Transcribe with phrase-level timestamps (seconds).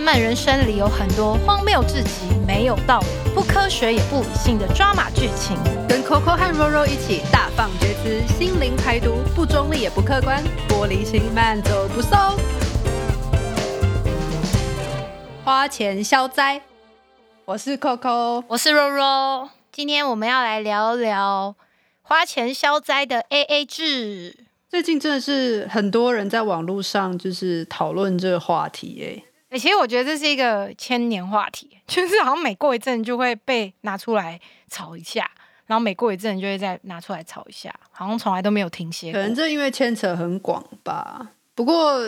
[0.00, 5.58] 漫漫人生里有很多荒谬至极、没有道理、不科学也不理性的抓马剧情。
[5.86, 12.18] 跟 Coco 和 Roro 一起大放厥词，心灵排毒，不中立也不客观，玻璃心慢走不送。
[15.44, 16.62] 花钱消灾，
[17.44, 18.42] 我是 Coco。
[18.48, 21.54] 我是 Roro，今天我们要来聊聊
[22.00, 24.46] 花钱消灾的 AA 制。
[24.70, 35.28] 最近真的是很多人在网络上就是讨论这个话题，哎，欸其实我觉得这是一个千年话题，就是好像每过一阵就会被拿出来吵一下，
[35.66, 39.12] 然后每过一阵就会再拿出来吵一下，好像从来都没有停歇。
[39.12, 41.32] 可能这因为牵扯很广吧。
[41.56, 42.00] 不过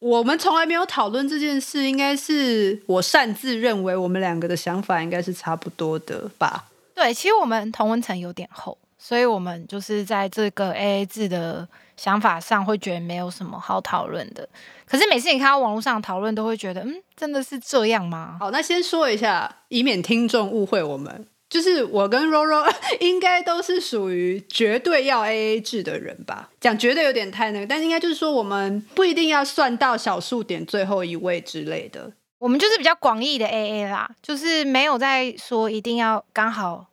[0.00, 6.66] 我们从来没有讨论这件事，应该是我擅自认为我们两个的想法应该是差不多的吧。
[6.94, 8.76] 对，其实我们同温层有点厚，
[9.06, 14.48] 所以我们就是在这个 AA 制的想法上会觉得没有什么好讨论的。
[14.86, 18.38] 可是每次你看到网络上讨论，都会觉得，嗯，真的是这样吗？
[18.40, 22.66] 好，那先说一下，以免听众误会我们，就是我跟 Roro
[23.00, 26.48] 应该都是属于绝对要 AA 制的人吧？
[26.58, 32.10] 讲绝对有点太那个，但是应该就是说，我们不一定要算到小数点最后一位之类的。
[32.38, 36.86] 我们就是比较广义的 AA 啦，就是没有在说一定要刚好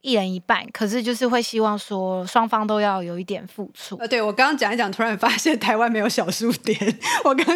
[0.00, 3.96] 一人一半，可是就是会希望说双方都要有一点付出。
[3.96, 6.78] 呃，对我刚刚讲一讲，突然发现台湾没有小数点，
[7.24, 7.44] 我刚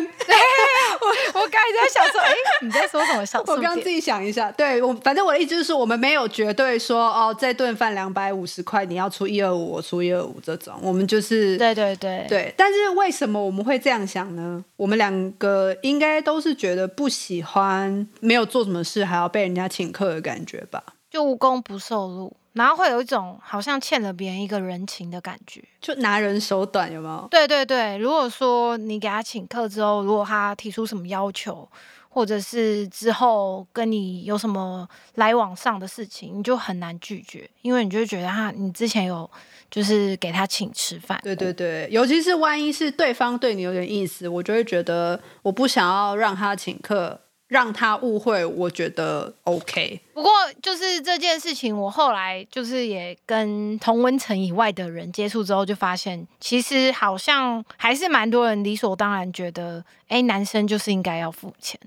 [1.02, 3.56] 我我刚才在想说，哎、你在说什么小数点？
[3.56, 14.64] 我刚刚自己想一下，对我反正我的意思就是说，我们没有绝对说哦，这顿饭两百五十块，你要出一二五，我出一二五这种，我们就是对对对对，但是为什么我们会这样想呢？
[14.76, 20.82] 我们两个应该都是觉得不喜欢没有做什么事还要被人家请客的感觉吧？
[21.12, 25.62] 就无功不受禄，然后会有一种好像欠了别人一个人情的感觉。
[25.78, 27.28] 就拿人手短，有没有？
[27.30, 31.68] 对对对，如果说你给他请客之后，如果他提出什么要求，
[32.08, 39.30] 或者是之后跟你有什么来往上的事情，你就很难拒绝，因为你就会觉得他你之前有
[39.70, 41.20] 就是给他请吃饭。
[41.22, 47.20] 对对对，尤其是万一是对方对你有点意思，我就会觉得我不想要让他请客，
[47.52, 50.00] 让他误会，我觉得 OK。
[50.14, 50.32] 不过
[50.62, 61.78] 就是这件事情，我后来就是也跟同温层以外的人接触之后，就发现其实好像还是蛮多人理所当然觉得，哎，男生就是应该要付钱，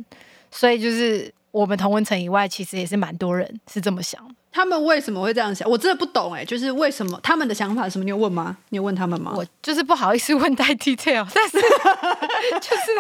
[0.52, 4.35] 所以就是我们同温层以外，其实也是蛮多人是这么想的。
[4.51, 5.69] 他们为什么会这样想？
[5.69, 8.03] 我真的不懂哎，就是为什么他们的想法是什么？
[8.03, 8.57] 你有问吗？
[8.71, 9.31] 你有问他们吗？
[9.33, 11.61] 我就是不好意思问太 detail，但是
[12.59, 12.91] 就是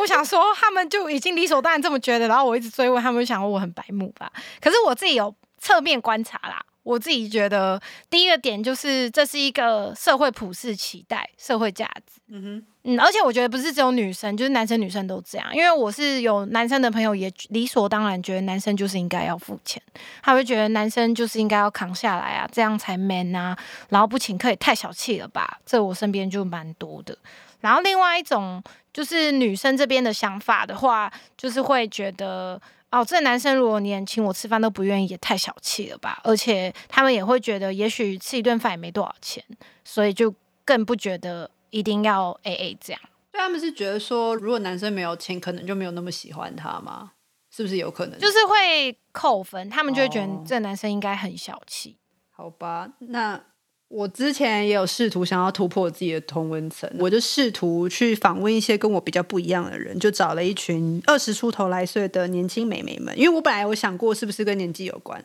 [0.00, 4.30] 我想说，他们就已经理所当然这么觉得，然后我一直追问，他们就想说我很白目吧。
[4.60, 12.20] 可是我自己有侧面观察啦，我自己觉得第一个点就是这是一个社会普世期待、社会价值。
[12.28, 15.46] 嗯哼，嗯，而且我觉得不是只有女生，就是男生女生都这样。
[15.54, 19.82] 因为我是有男生的朋友，也理所当然觉得男生就是应该要付钱，
[20.22, 23.56] 他会觉得男生就是应该要扛下来啊，这样才 man 啊，
[23.88, 25.58] 然后不请客也太小气了吧？
[25.66, 27.16] 这我身边就蛮多的。
[27.60, 28.62] 然后另外一种
[28.92, 32.60] 就是女生这边的想法的话，就是会觉得。
[32.94, 36.20] 哦，这男生如果连请我吃饭都不愿意，也太小气了吧！
[36.22, 39.44] 而且他们也会觉得，也许吃一顿饭也没多少钱，
[39.84, 40.32] 所以就
[40.64, 43.02] 更不觉得一定要 A A 这样。
[43.32, 47.10] 对他们是觉得说，如果男生没有钱，可能就没有那么喜欢他吗？
[47.50, 48.18] 是不是有可能？
[48.20, 51.96] 就是会扣分，他们就会觉得哦这男生应该很小气。
[52.30, 53.40] 好吧，那
[53.88, 65.24] 我之前也有试图想要突破自己的同温层，我就试图去访问一些跟我比较不一样的人，就找了一群二十出头来岁的年轻美眉们，因为我本来有想过是不是跟年纪有关，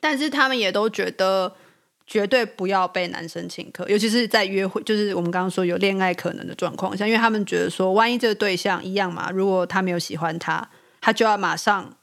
[0.00, 1.54] 但是他们也都觉得
[2.06, 10.68] 绝对不要被男生请客，尤其是在约会，就是我们刚刚说有恋爱可能的状况下，因为他们觉得说，万一这个对象一样嘛，如果他没有喜欢他，
[11.00, 11.94] 他就要马上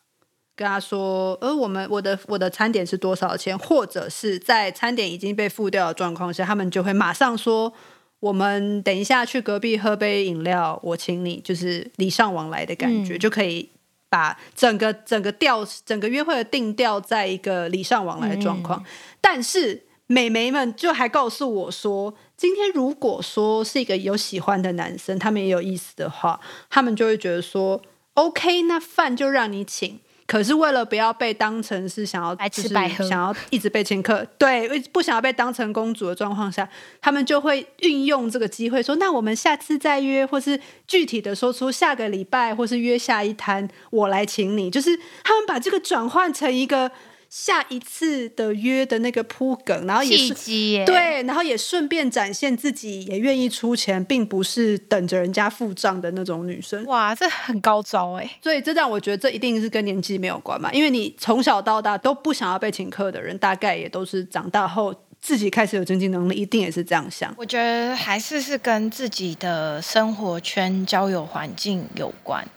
[0.57, 7.71] 跟他说，呃，我们我的我的餐点是多少钱，或者是在餐点已经被付掉的状况下，他们就会马上说，
[8.19, 13.69] 我们等一下去隔壁喝杯饮料，我请你，就是礼尚往来的感觉，嗯就可以
[14.09, 18.83] 把整个整个调整个约会的定调在一个礼尚往来的状况。
[19.21, 27.79] 但是美眉们就还告诉我说，今天如果说是一个有喜欢的男生，他们也有意思的话，他们就会觉得说
[28.15, 29.99] ，OK，那饭就让你请。
[30.27, 36.67] 可是为了不要被当成是想要白吃就是白喝想要一直被请客， 对，不想要被当成公主的状况下，
[36.99, 44.69] 他们就会运用这个机会说，那我们下次再约，或是具体的说出下个礼拜，或是约下一摊，我来请你。
[44.69, 46.91] 就是他们把这个转换成一个
[47.29, 56.85] 下一次的约的那个铺梗，然后也契是，对，然后也顺便展现自己也愿意出钱，并不是等着人家付账的那种女生。
[56.85, 58.29] 哇，这很高招哎。
[58.41, 67.33] 所以这让我觉得这一定是跟年纪没有关嘛，因为你从小到大都不想要被请客的人，大概也都是长大后自己开始有经济能力，一定也是这样想。
[67.37, 72.47] 我觉得还是是跟自己的生活圈、交友环境有关，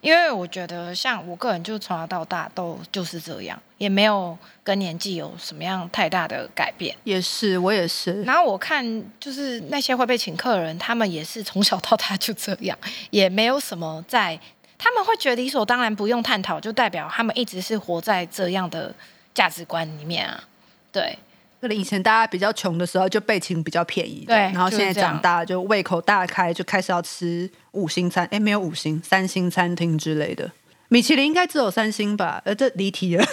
[0.00, 6.96] 因为我觉得像我个人就从小到大都就是这样，也没有跟年纪有什么样太大的改变。
[7.04, 8.22] 也是，我也是。
[8.22, 8.82] 然后我看
[9.20, 12.76] 就是那些会被请客的人，他们也是从小到大就这样，
[13.10, 14.40] 也没有什么在，
[14.78, 18.94] 他们会觉得理所当然不用探讨，就代表他们一直是活在这样的
[19.34, 20.42] 价值观里面啊。
[20.90, 21.18] 对，
[21.60, 30.50] 可能以前大家比较穷的时候就被请比较便宜，对然后现在长大就胃口大开，就开始要吃五星餐，哎，没有五星，三星餐厅之类的。
[30.94, 32.40] 米其林应该只有三星吧？
[32.44, 33.26] 呃，这离题了。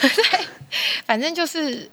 [1.05, 1.87] 反正就是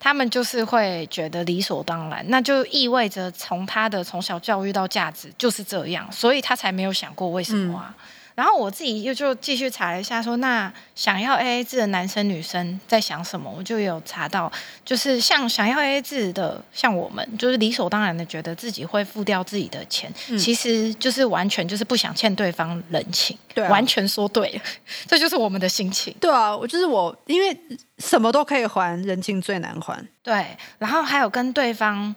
[0.00, 7.94] 他们就是会觉得理所当然，那就意味着从他的从小教育到价值就是这样，所以他才没有想过为什么啊。
[8.34, 14.50] 然后我自己又就继续查了一下说那想要 A A 制的男生女生在想什么，我就有查到，
[14.84, 24.60] 就是像想要 A A 制的，像我们就是理所当然的觉得自己会付掉自己的钱，其实就是完全就是不想欠对方人情，对啊完全说对了，
[25.06, 26.14] 这就是我们的心情。
[26.20, 27.56] 对啊，我就是我，因为
[27.98, 30.04] 什么都可以还，人情最难还。
[30.22, 30.44] 对，
[30.78, 32.14] 然后还有跟对方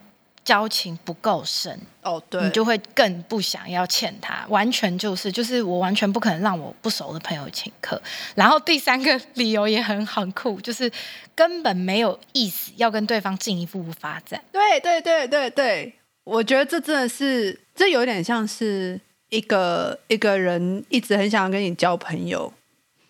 [0.47, 8.01] 交情不够深，哦，对你就会更不想要欠他，完全就是就是我完全不可能让我不熟的朋友请客。
[8.33, 10.89] 然后第三个理由也很很酷，就是
[11.35, 14.41] 根本没有意思要跟对方进一步发展。
[14.49, 18.97] 对对对对对，我觉得这真的是，这有点像是
[19.27, 22.53] 一个一个人一直很想要跟你交朋友，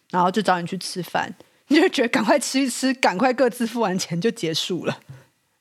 [0.09, 1.31] 然后就找你去吃饭，
[1.67, 4.99] 你就觉得赶快吃一吃，赶快各自付完钱就结束了，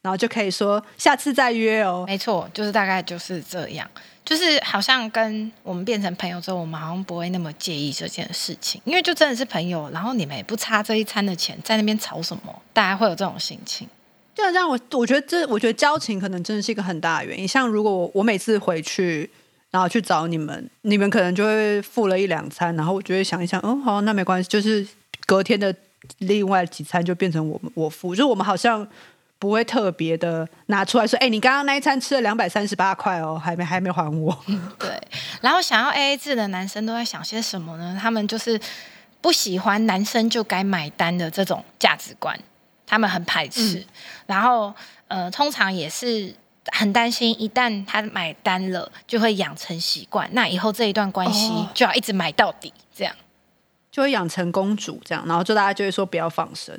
[0.06, 2.04] 然后就可以说下次再约哦。
[2.06, 3.90] 没错，就是大概就是这样，
[4.24, 13.88] 就是好像跟我们变成朋友之后，我们好像不会那么介意这件事情，因为就真的是朋友，然后你们也不差这一餐的钱，在那边吵什么，大家会有这种心情。
[14.32, 17.48] 就这样，我我觉得这，我觉得交情可能真的是一个很大的原因。
[17.48, 19.28] 像如果我我每次回去，
[19.72, 24.86] 然后去找你们，你们可能就会付了一两餐，然后我就会想一想，哦，好，那没关系，就是
[25.26, 25.74] 隔天的
[26.18, 28.86] 另外几餐就变成我们我付，就是我们好像
[29.38, 34.36] 不会特别的拿出来说，哎，你刚刚那一餐吃了两百三十八块哦，还没还没还我。
[34.78, 34.90] 对，
[35.40, 37.98] 然后想要 A A 制的男生都在想些什么呢？
[38.00, 38.58] 他们就是
[39.20, 42.38] 不喜欢男生就该买单的这种价值观，
[42.86, 43.84] 他们很排斥。
[44.26, 44.74] 然后
[45.08, 46.34] 呃，通常也是
[46.72, 53.14] 很担心，一旦他买单了，就会养成习惯，那以后这一段关系哦就要一直买到底，这样。
[53.92, 56.78] 就会养成公主这样，然后就大家就会说不要放生。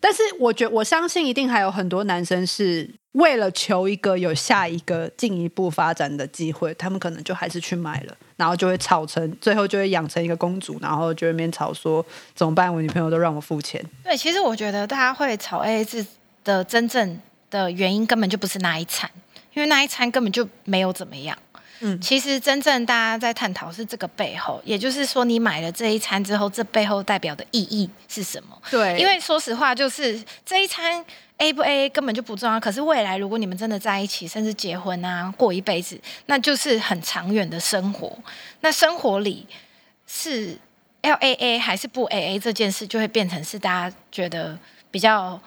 [0.00, 12.04] 但是我觉我相信一定还有很多男生是为了求一个有下一个进一步发展的机会，他们可能就还是去买了，然后就会吵成最后就会养成一个公主，然后就会面吵说
[12.34, 12.72] 怎么办？
[12.72, 13.84] 我女朋友都让我付钱。
[14.02, 16.06] 对，其实我觉得大家会吵 A A 制
[16.44, 17.20] 的真正
[17.50, 19.10] 的原因根本就不是那一餐，
[19.52, 21.36] 因为那一餐根本就没有怎么样。
[21.80, 28.60] 嗯其实真正大家在探讨是这个背后，也就是说，你买了这一餐之后，这背后代表的意义是什么？
[28.70, 31.04] 对因为说实话，就是这一餐
[31.38, 32.60] A 不 A 根本就不重要。
[32.60, 38.16] 可是未来如果你们真的在一起，甚至结婚啊，过一辈子，那就是很长远的生活。
[38.60, 39.46] 那生活里
[40.06, 40.56] 是
[41.00, 44.58] 要 A A 还是不 A A 这件事，就会变成是大家觉得
[44.90, 45.40] 比较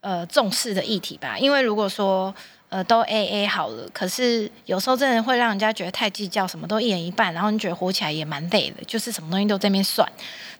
[0.00, 1.38] 呃重视的议题吧。
[1.38, 2.34] 因为如果说
[2.68, 10.10] 呃都 A A 好了，可是有时候真的会让人家觉得太计较，什么都一人一半，然后你觉得活起来也蛮累的，就是什么东西都在那边算。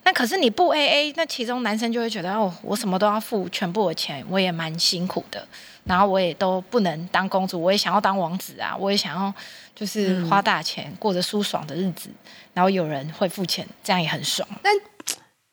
[0.03, 5.45] 那可是你不 A A，那其中男生就会觉得哦，我什么都要付全部的钱，我也蛮辛苦的，
[5.83, 9.33] 然后我也都不能当公主，我也想要当王子啊，我也想要
[9.75, 12.09] 就是花大钱、过着舒爽的日子，
[12.53, 14.47] 然后有人会付钱，这样也很爽。
[14.63, 14.73] 但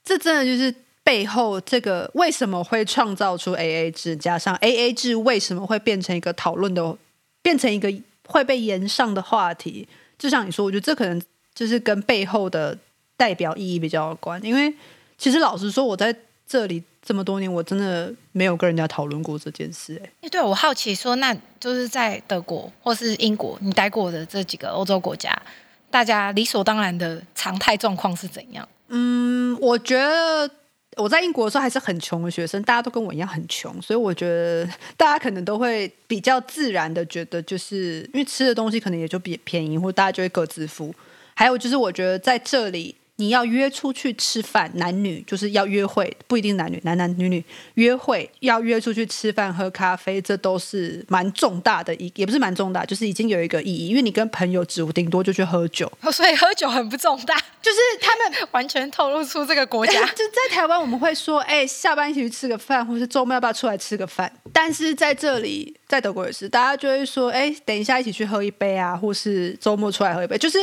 [0.04, 0.72] 这真的就是
[1.06, 6.98] 背后这个为什么会创造出 A A 制，加上 A A 制为什么会变成一个讨论的，
[7.42, 7.88] 变成一个
[8.26, 9.86] 会被延上的话题。
[10.18, 11.22] 就像你说，我觉得这可能
[11.54, 12.76] 就是跟背后的
[13.16, 14.42] 代表意义比较有关。
[14.42, 14.74] 因为
[15.16, 16.12] 其实老实说，我在
[16.44, 25.40] 这里这么多年，我真的没有跟人家讨论过这件事、哎，诶对我好奇说，那就是在德国或是英国你待过的这几个欧洲国家，
[25.88, 28.68] 大家理所当然的常态状况是怎样？
[28.88, 30.50] 嗯，我觉得
[30.96, 40.94] 我在英国的时候还是很穷的学生，大家都跟我一样很穷，所以我觉得大家可能都会比较自然的觉得，就是因为吃的东西可能也就比便宜，或大家就会各自付。
[41.34, 47.42] 还有就是，我觉得在这里你要约出去吃饭，男女就是要约会，不一定男女，男男女女
[47.74, 60.04] 约会要约出去吃饭、喝咖啡，这都是蛮重大的一，也不是蛮重大，就是已经有一个意义，因为你跟朋友只顶多就去喝酒，所以喝酒很不重大，就是他们完全透露出这个国家。
[60.08, 64.30] 就在台湾，我们会说，哎、下班一起去吃个饭，或是周末要不要出来吃个饭？
[64.52, 70.58] 但是在这里，在德国也是，大家就会说，哎、等一下一起去喝一杯啊，或是周末出来喝一杯，就是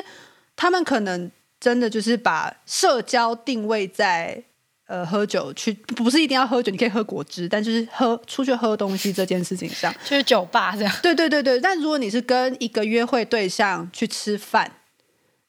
[0.55, 1.29] 他们可能
[1.63, 4.37] 真的就是把社交定位在
[4.85, 10.93] 呃喝酒去，不是一定要喝酒，你可以喝果汁，但就是喝出去喝东西这件事情上，就是酒吧这样。
[11.01, 14.69] 对对对对，但如果你是跟一个约会对象去吃饭，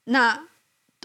[0.05, 0.41] 那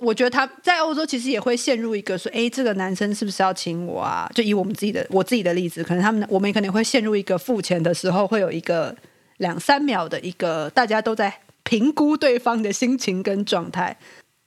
[0.04, 4.30] 我觉得他在欧洲其实也会陷入一个说，哎，这个男生是不是要请我啊？
[4.36, 8.96] 就以我们自己的我自己的例子，可能他们我们可能会陷入一个付钱的时候会有一个
[9.38, 13.98] 两三秒的一个大家都在评估对方的心情跟状态。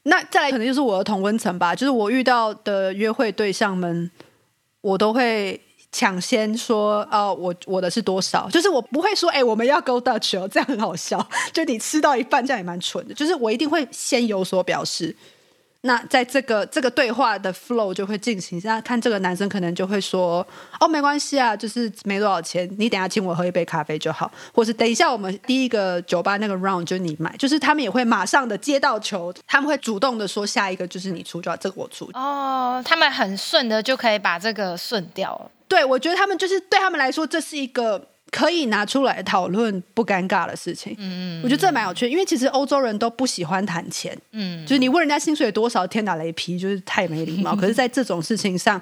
[0.04, 4.10] 那再来可能就是我的同温层吧，就是我遇到的约会对象们，
[4.80, 5.60] 我都会
[5.92, 15.14] 抢先说哦，我我的是多少，就是我不会说哎、我们要 go Dutch 哦，这样很好笑，就你吃到一半这样也蛮蠢的，就是我一定会先有所表示。
[15.84, 20.46] 那在这个这个对话的 flow 就会进行，那看这个男生可能就会说
[20.78, 32.08] 哦，没关系啊，就是没多少钱，你等下请我喝一杯咖啡就好，或是等一下我们第一个酒吧那个 round 就你买，就是他们也会马上的接到球，他们会主动的说下一个就是你出就要，这个我出。
[32.14, 35.50] 哦，他们很顺的就可以把这个顺掉了。
[35.66, 40.94] 对，我觉得他们就是对他们来说，这是一个可以拿出来讨论不尴尬的事情。
[40.98, 44.18] 嗯嗯，我觉得这蛮有趣的，因为其实欧洲人都不喜欢谈钱。
[44.32, 47.54] 嗯，就是你问人家薪水多少，天打雷劈，就是太没礼貌。
[47.60, 48.80] 可是，在这种事情上，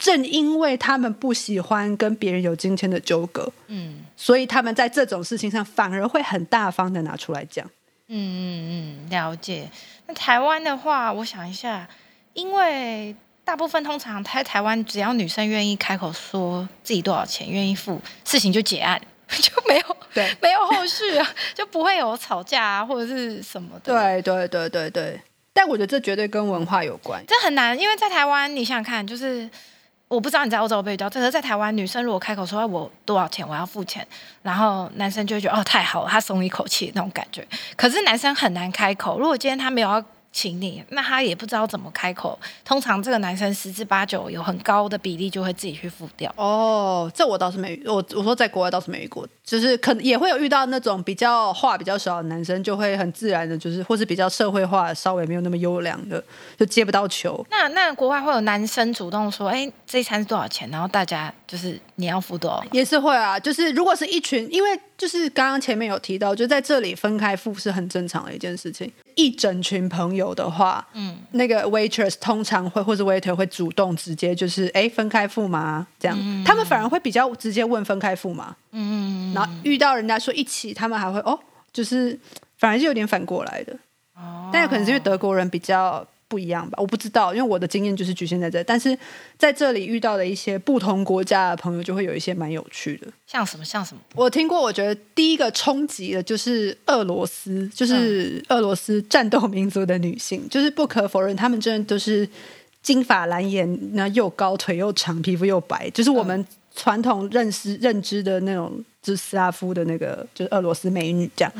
[0.00, 7.64] 正因为他们不喜欢跟别人有金钱的纠葛，嗯，所以他们在这种事情上反而会很大方的拿出来讲。
[8.08, 9.70] 嗯嗯嗯，了解。
[10.08, 11.88] 那台湾的话，我想一下，
[12.34, 25.20] 因为大部分通常在台湾，只要女生愿意开口说自己多少钱，愿意付，事情就结案， 就没有对没有后续啊， 就不会有吵架啊或者是什么的。，对对对对对，
[25.52, 27.22] 但我觉得这绝对跟文化有关。
[27.26, 29.48] 这很难，因为在台湾，你想想看，就是。
[30.08, 34.06] 我不知道你在欧洲有没有遇到，可是在台湾，女生如果开口说哎我多少钱，我要付钱，
[34.42, 37.42] 然后男生就会觉得哦太好了，他松一口气那种感觉。
[37.76, 42.38] 可是男生很难开口，如果今天他没有要请你，那他也不知道怎么开口。
[42.64, 46.32] 通常这个男生十之八九有很高的比例就会自己去付掉。
[46.36, 56.22] 哦，这我倒是没遇，我我说在国外倒是没遇过，就是可能也会有遇到那种比较话比较少的男生，就会很自然的，就是或是比较社会化、稍微没有那么优良的，
[56.56, 57.44] 就接不到球。
[57.50, 60.68] 那那国外会有男生主动说，哎，这一餐是多少钱？
[60.70, 62.64] 然后大家就是你要付多少？
[62.72, 68.90] 也是会啊，就是如果是一群，因为就是刚刚前面有提到，就在这里分开付是很正常的一件事情。
[69.16, 75.86] 一整群朋友的话，嗯，那个 waitress 通常会或者 waiter 会主动直接就是哎分开付吗？
[75.98, 78.56] 这样，他们反而会比较直接问分开付吗？
[78.72, 81.38] 嗯，然后遇到人家说一起，他们还会哦，
[81.72, 82.18] 就是
[82.58, 83.72] 反而是有点反过来的。
[84.14, 88.64] 哦但有可能是因为德国人比较不一样吧，我不知道，因为我的经验就是局限在这。
[88.64, 88.98] 但是
[89.36, 93.06] 在这里遇到的一些不同国家的朋友，就会有一些蛮有趣的。
[93.26, 94.00] 像什么像什么？
[94.14, 102.26] 我听过，我觉得第一个冲击的就是俄罗斯，就是俄罗斯战斗民族的女性，就是不可否认，她们真的都是
[102.82, 111.52] 金发蓝眼，那又高，腿又长，皮肤又白，就是我们传统认识认知的那种，就是斯拉夫的那个，就是俄罗斯美女这样。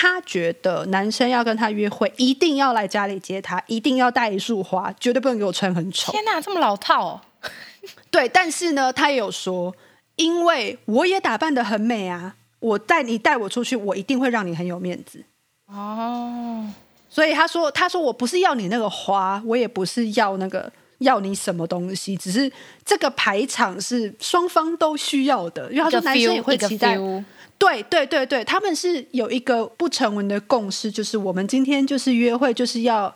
[0.00, 6.10] 她觉得男生要跟他约会，一定要来家里接他，一定要带一束花，绝对不能给我穿很丑。
[6.10, 7.20] 天哪，这么老套哦！
[8.10, 9.74] 对，但是呢，他也有说，
[10.16, 15.22] 因为我也打扮的很美啊，我带你带我出去，我一定会让你很有面子。
[15.66, 16.66] 哦，
[17.10, 22.50] 所以他说，他说我不是要你那个花，我也不是要那个要你什么东西，只是
[22.86, 26.98] 这个排场是双方都需要的，因为他说男生也会期待。
[27.60, 33.14] 对对对对，他们是有一个不成文的共识，就是我们今天就是约会，就是要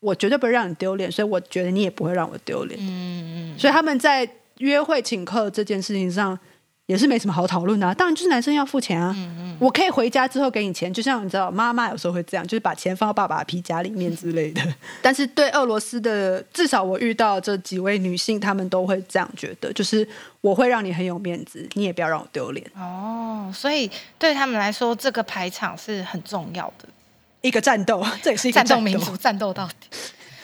[0.00, 2.80] 我绝对不会让你丢脸，所以我觉得你也不会让我丢脸。
[2.80, 4.26] 嗯嗯，所以他们在
[4.58, 6.36] 约会请客这件事情上
[6.86, 7.92] 也是没什么好讨论的、啊。
[7.94, 9.14] 当然就是男生要付钱啊，
[9.58, 14.62] 我可以回家之后给你钱，就像你知道妈妈有时候会这样，就是把钱放到爸爸的皮夹里面之类的。
[15.02, 20.06] 但是对俄罗斯的，至少我遇到这几位女性，她们都会这样觉得，就是
[20.40, 22.64] 我会让你很有面子，你也不要让我丢脸。
[22.74, 26.88] 哦，所以对他们来说，这个排场是很重要的。
[27.42, 29.74] 一个战斗， 这也是一个战斗战民族，战斗到底。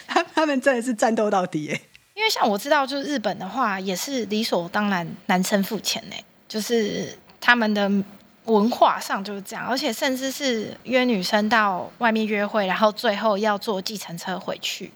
[0.06, 1.80] 他 他们真的是战斗到底耶！
[2.14, 6.16] 因为像我知道，就是日本的话，也是理所当然男生付钱呢，
[6.52, 7.08] 就是
[7.40, 7.90] 他们的
[8.44, 14.92] 文化上就是这样，而且甚至是约女生到外面约会，然后最后要坐计程车回去，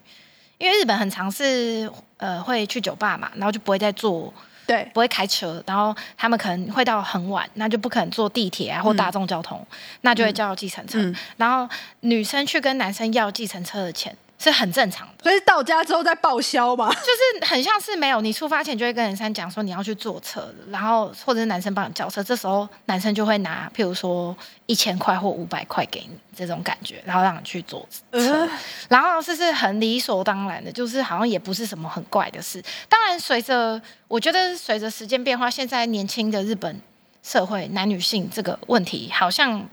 [0.58, 4.30] 因为日本很常是呃会去酒吧嘛，然后就不会再坐，
[4.66, 9.66] 对，不会开车，然后他们可能会到很晚，那就不可能坐地铁啊或大众交通，
[10.02, 10.98] 那就会叫计程车。
[10.98, 11.16] 嗯。
[11.38, 11.66] 然后
[12.00, 15.25] 女生去跟男生要计程车的钱是很正常的。
[15.25, 16.88] 所以到家之后再报销嘛。
[16.95, 28.49] 就是很像是没有你出发前就会跟人生讲说你要去坐车，然后或者是男生帮你叫车，这时候男生就会拿譬如说一千块或五百块给你这种感觉，然后让你去坐车，呃
[28.88, 32.62] 然后这是很理所当然的，就是好像也不是什么很怪的事。
[32.88, 36.81] 当然，随着我觉得随着时间变化，现在年轻的日本
[37.23, 39.69] 社会男女性这个问题好像。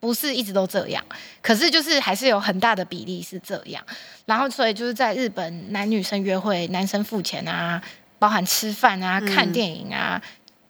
[0.00, 1.04] 不是一直都这样，
[1.42, 3.84] 可是就是还是有很大的比例是这样。
[4.26, 7.82] 然后所以就是在日本，男女生约会，男生付钱啊，
[8.18, 10.20] 包含吃饭啊、看电影啊，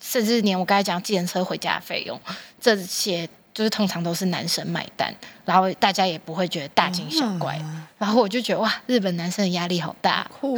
[0.03, 2.19] 甚至连我刚才讲计程车回家的费用，
[2.61, 7.61] 这些就是通常都是男生买单，然后大家也不会觉得大惊小怪。
[7.99, 10.25] 然后我就觉得哇，日本男生的压力好大。
[10.41, 10.57] 酷，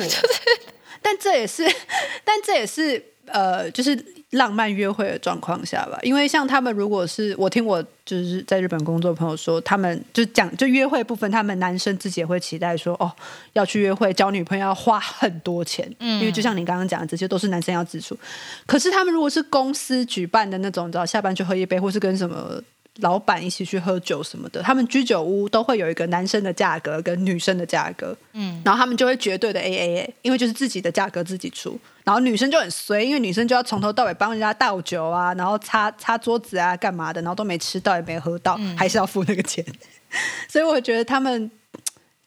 [1.01, 1.65] 但这也是，
[2.23, 3.99] 但这也是呃，就是
[4.33, 5.99] 浪漫约会的状况下吧。
[6.03, 13.13] 因为像他们，如果是我听我就是在日本工作朋友说，他们就讲就约会部分，他们男生自己也会期待说，哦，
[13.53, 18.19] 要去约会交女朋友要花很多钱，嗯因为就像你刚刚讲的，这些都是男生要支出。
[18.67, 22.61] 可是他们如果是公司举办的那种，你知道下班去喝一杯，或是跟什么。
[23.01, 39.65] 老板一起去喝酒什么的，他们居酒屋都会有一个男生的价格跟女生的价格，嗯，然后他们就会绝对的 A A A，因为就是自己的价格自己出，然后女生就很衰，因为女生就要从头到尾帮人家倒酒啊，然后擦擦桌子啊，干嘛的，然后都没吃到也没喝到，还是要付那个钱，
[40.49, 41.51] 所以我觉得他们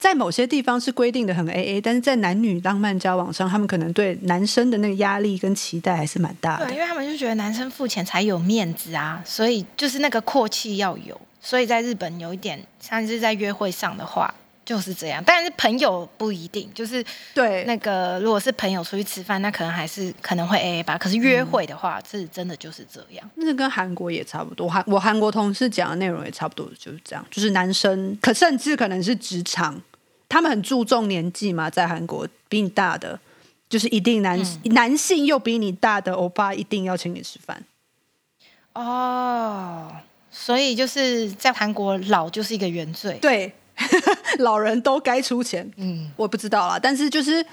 [0.04, 6.76] 在某些地方是规定的很 A A，但是在男女浪漫交往上，他们可能对男生的那个压力跟期待还是蛮大的对，。
[6.76, 11.18] 因为他们就觉得男生付钱才有面子啊，所以就是那个阔气要有。
[11.40, 14.34] 所以在日本有一点，像是在约会上的话
[14.66, 17.02] 就是这样，但是朋友不一定，就是
[17.34, 20.98] 对，那个如果是朋友出去吃饭，那可能还是可能会 A A 吧。
[20.98, 23.30] 可是约会的话，是真的就是这样。
[23.36, 29.82] 那跟韩国也差不多，韩我韩国同事讲的内容也差不多，就是这样，就是男生可甚至可能是职场，
[30.34, 33.20] 他们很注重年纪嘛，在韩国比你大的，
[33.70, 37.64] 就是一定男、男性又比你大的欧巴一定要请你吃饭。
[38.74, 39.92] 哦，
[40.32, 43.20] 所以就是在韩国老就是一个原罪。
[43.22, 43.54] 对，
[44.40, 47.46] 老人都该出钱，嗯，我不知道啦，但是就是。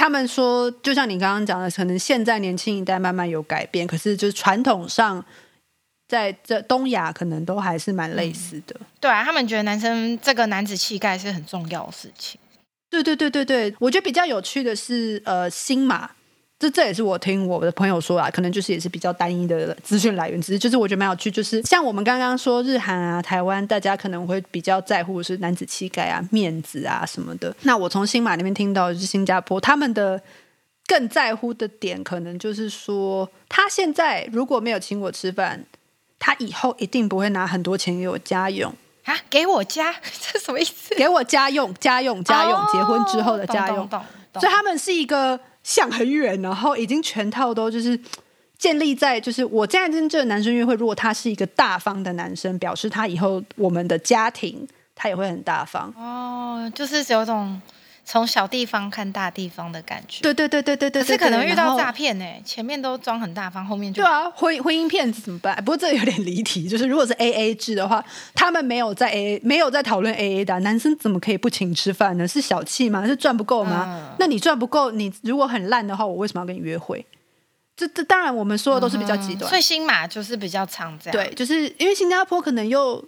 [0.00, 5.24] 他们说，就像你刚刚讲的，可能现在年轻一代慢慢有改变，可是就是传统上，
[6.08, 8.74] 在这东亚可能都还是蛮类似的。
[8.98, 12.40] 对啊，他们觉得男生这个男子气概是很重要的事情。
[12.90, 16.10] 对对对对对，我觉得比较有趣的是，呃，新马，
[16.58, 27.54] 这这也是我听我的朋友说啊，可能就是也是比较单一的资讯来源，只是就是我觉得蛮有趣，就是像我们刚刚说日韩啊、台湾，大家可能会比较在乎的是男子气概啊、面子啊什么的。
[27.64, 30.18] 那我从新马那边听到就是新加坡，他们的
[30.86, 35.62] 更在乎的点，可能就是说，他现在如果没有请我吃饭，
[36.18, 38.72] 他以后一定不会拿很多钱给我家用。
[39.04, 40.94] 啊，给我家， 这什么意思？
[40.94, 43.88] 给我家用、家用、家用，结婚之后的家用，
[44.34, 47.98] 所以他们是一个想很远，然后已经全套都就是
[48.58, 55.90] 建立在就是我现在跟这个男生约会，如果他是一个大方的男生，表示他以后我们的家庭他也会很大方。
[55.96, 57.58] 哦，就是有种
[58.10, 60.22] 从小地方看大地方的感觉。
[60.22, 62.16] 对对对对对对，可是可能遇到诈骗。
[62.16, 65.54] 骗呢，前面都装很大方，后面就对啊，婚婚姻骗子怎么办？
[65.56, 68.02] 不过这有点离题，就是如果是 A A 制的话，
[68.34, 72.26] 他们没有在 A A 没有在讨论 A A 的啊、男生怎么可以不请吃饭呢？
[72.26, 73.06] 是小气吗？
[73.06, 73.84] 是赚不够吗？
[73.88, 77.04] 嗯那你赚不够，你如果很烂的话，我为什么要跟你约会？
[77.76, 81.12] 这这当然我们说的都是比较极端，所以新马就是比较常这样。
[81.12, 83.04] 对，就是因为新加坡可能又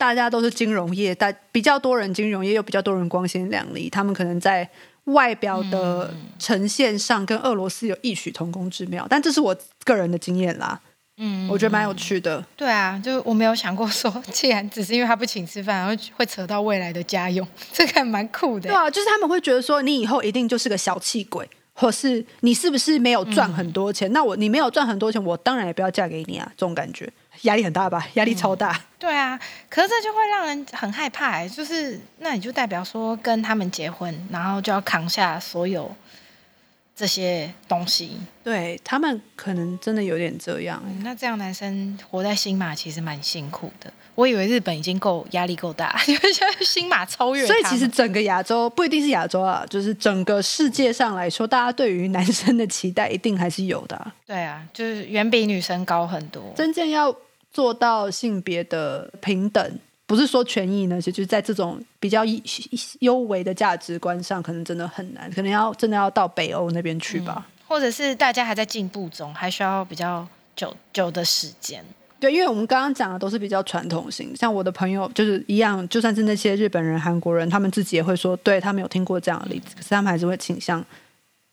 [0.00, 4.66] 大家都是金融业，但比较多人金融业，又比较多人光鲜亮丽，他们可能在
[5.04, 10.80] 外表的呈现上跟俄罗斯有异曲同工之妙，但这是我个人的经验啦，
[11.18, 12.42] 嗯，我觉得蛮有趣的。
[12.56, 18.72] 对啊，就我没有想过说，既然只是因为他不请吃饭，然后会扯到未来的家用， 这个还蛮酷的对。
[18.72, 24.10] 啊，就是他们会觉得说，你以后一定就是个小气鬼，或是你是不是没有赚很多钱？
[24.14, 27.06] 那我你没有赚很多钱，我当然也不要嫁给你啊，这种感觉
[27.42, 28.06] 压力很大吧？
[28.14, 28.78] 压力超大。
[28.98, 35.94] 对啊，可是这就会让人很害怕、欸，就是那你就代表说跟他们结婚，然后就要扛下所有
[36.94, 38.18] 这些东西。
[38.44, 43.90] 对他们可能真的有点这样、欸嗯那这样男生活在新马其实蛮辛苦的。
[44.16, 47.46] 我以为日本已经够压力够大， 因为现在新马超越。
[47.46, 56.52] 所以其实整个亚洲不一定是亚洲啊，就是整个世界上来说，大家对于男生的期待一定还是有的啊、对啊，就是远比女生高很多。
[56.54, 57.14] 真正要
[57.52, 62.22] 做到性别的平等不是说权益那些，就是在这种比较
[62.98, 71.84] 优微的价值观上，可能真的很难，可能要真的要到北欧那边去吧，或者是大家还在进步中，还需要比较久久的时间。
[72.18, 80.84] 对，因为我们刚刚讲的都是比较传统型，像我的朋友就是一样，就算是那些日本人、韩国人，他们自己也会说，对他们有听过这样的例子，可是他们还是会倾向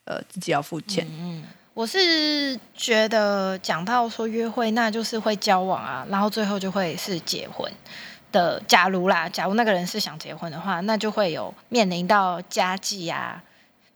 [0.03, 1.07] 呃自己要付钱。
[1.09, 1.43] 嗯，
[1.77, 7.71] 我是觉得讲到说约会，那就是会交往啊，然后最后就会是结婚。
[8.31, 13.39] 的，假如啦，假如那个人是想结婚的话，那就会有面临到家计啊、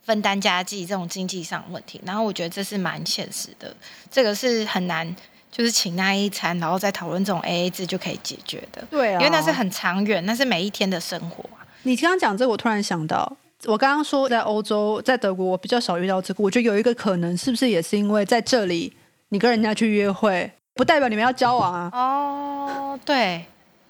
[0.04, 2.00] 分担家计这种经济上问题。
[2.06, 3.76] 然后我觉得这是蛮现实的，
[4.12, 5.16] 这个是很难，
[5.52, 8.86] 就是请那一餐，然后再讨论这种 A A 制就可以解决的。
[8.92, 11.66] 对啊，因为那是很长远，那是每一天的生活啊。
[11.82, 16.44] 你刚刚讲这，我突然想到，我刚刚说在欧洲，在德国，我比较少遇到这个。
[16.44, 18.92] 我觉得有一个可能，是不是也是因为在这里，
[19.30, 21.90] 你跟人家去约会，不代表你们要交往啊？
[21.94, 23.46] 哦，对。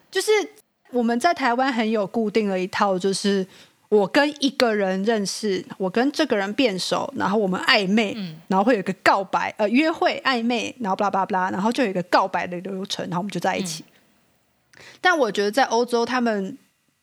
[0.09, 0.29] 就是
[0.91, 3.47] 我们在台湾很有固定的一套，就是
[3.87, 8.13] 我跟一个人认识，我跟这个人变熟，然后我们暧昧，
[8.49, 13.85] 然后会有一个告白，呃，约会暧昧，然后巴拉巴拉，然后就有一个告白的流程，然后我们就在一起。
[14.99, 16.57] 但我觉得在欧洲，他们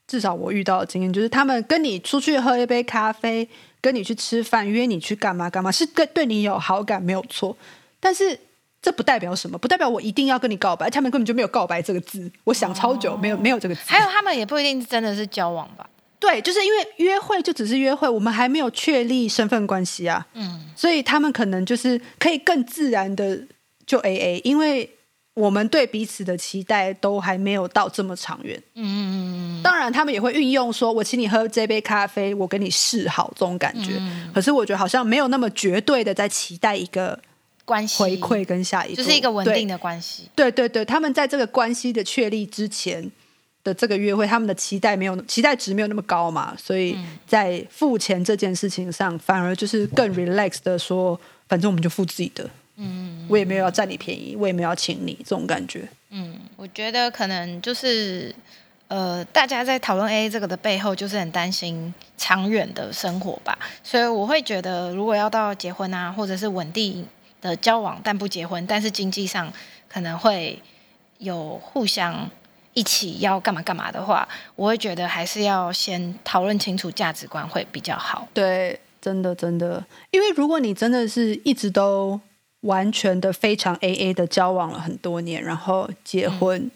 [0.09, 3.49] 至少我遇到的经验就是，他们跟你出去喝一杯咖啡，
[3.81, 7.57] 跟你去吃饭，约你去干嘛干嘛，是跟对你有好感没有错，
[8.01, 8.37] 但是。
[8.81, 10.89] 这不代表什么，不代表我一定要跟你告白。
[10.89, 13.81] 他们根本就没有告白这个字，我想超久，没有没有这个字。
[13.87, 15.85] 还有他们也不一定真的是交往吧？
[16.21, 20.25] 对，就是因为约会就只是约会，我们还没有确立身份关系啊。
[20.35, 23.37] 嗯，所以他们可能就是可以更自然的
[23.85, 24.89] 就 A A，因为
[25.39, 28.61] 我们对彼此的期待都还没有到这么长远。
[28.75, 29.63] 嗯嗯嗯嗯。
[29.63, 33.93] 当然，他们也会运用说，我请你喝这杯咖啡，我跟你示好这种感觉。
[34.35, 37.19] 可是我觉得好像没有那么绝对的在期待一个。
[37.69, 40.23] 关系回馈跟下一步就是一个稳定的关系。
[40.35, 43.13] 对对对，他们在这个关系的确立之前
[43.63, 46.97] 的这个约会，他们的期待没有期待值没有那么高嘛，所以
[47.27, 52.51] 在付钱这件事情上，反而就是更 relax 的说，反正我们就付自己的，嗯，
[53.29, 55.89] 我也没有要占你便宜，我也没有要请你这种感觉。
[56.11, 58.35] 嗯，我觉得可能就是
[58.89, 67.07] 呃，大家在讨论 AA 这个的背后，就是很担心长远的生活吧，所以我会觉得，如果要到结婚啊，或者是稳定。
[67.41, 69.49] 的交往但不结婚，但是经济上
[69.89, 70.61] 可能会
[71.19, 72.29] 有互相
[72.75, 78.27] 一起要干嘛干嘛的话，我会觉得还是要先讨论清楚价值观会比较好。
[78.35, 82.21] 对，真的真的，因为如果你真的是一直都
[82.61, 86.71] 完全的非常 A A 的交往了很多年，然后结婚，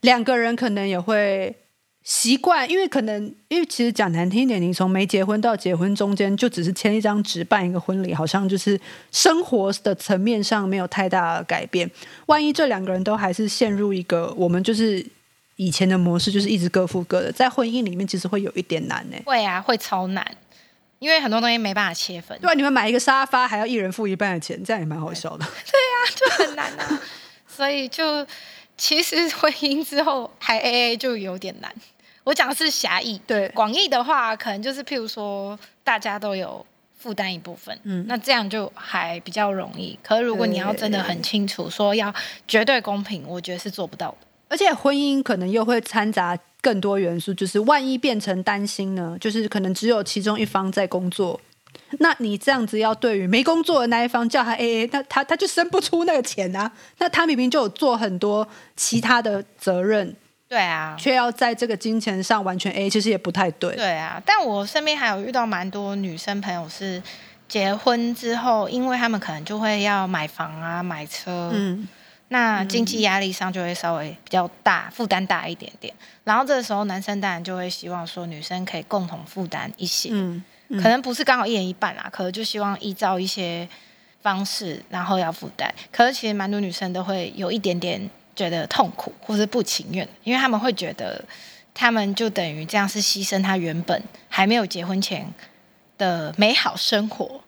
[0.00, 1.56] 两个人可能也会。
[2.04, 8.76] 习惯，因为可能，因为其实讲难听一点，你从没结婚到结婚中间，就只是签一张纸办一个婚礼，好像就是
[9.12, 11.88] 生活的层面上没有太大的改变。
[12.26, 15.06] 万一这两个人都还是陷入一个我们就是
[15.54, 19.16] 以前的模式，就是一直各付各的，在婚姻里面其实会有一点难呢。
[19.24, 20.26] 会啊，会超难，
[21.02, 22.38] 因为很多东西没办法切分。
[22.40, 25.38] 对，你们买一个沙发还要一人付一半的钱，这样也蛮好笑的。
[25.44, 27.02] 对啊，就很难啊。
[27.48, 28.24] 所以就
[28.76, 31.74] 其实婚姻之后还 A A 就有点难。
[32.22, 36.64] 我讲的是狭义，对广义的话，可能就是譬如说，大家都有
[36.96, 39.98] 负担一部分，嗯，那这样就还比较容易。
[40.04, 42.14] 可是如果你要真的很清楚说要
[42.46, 44.16] 绝对公平，我觉得是做不到的。
[44.52, 51.40] 而且婚姻可能又会掺杂更多元素，就是万一变成担心呢，就是可能只有其中一方在工作，
[52.00, 56.70] 那你这样子要对于没工作的那一方叫他 A A，那他他就生不出那个钱啊。
[56.98, 60.14] 那他明明就有做很多其他的责任。
[60.46, 63.74] 对啊，却要在这个金钱上完全 A，其实也不太对。
[63.74, 67.02] 对啊，但我身边还有遇到蛮多女生朋友是
[67.48, 71.88] 结婚之后，因为他们可能就会要买房啊、买车，嗯，
[72.32, 75.94] 那经济压力上就会稍微比较大，负担大一点点。
[76.24, 83.68] 然后这个时候，男生当然就会希望说，女生可以共同负担一些，嗯，可能不是刚好一人一半啊，可能就希望依照一些
[84.20, 85.72] 方式，然后要负担。
[85.92, 88.10] 可是其实蛮多女生都会有一点点。
[88.34, 91.22] 觉得痛苦或是不情愿，因为他们会觉得，
[91.74, 95.30] 他们就等于这样是牺牲他原本还没有结婚前
[95.98, 97.42] 的美好生活。